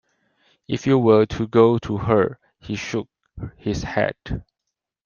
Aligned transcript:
"If 0.67 0.87
you 0.87 0.97
were 0.97 1.27
to 1.27 1.47
go 1.47 1.77
to 1.77 1.97
her;" 1.97 2.39
He 2.57 2.73
shook 2.75 3.07
his 3.55 3.83
head. 3.83 4.15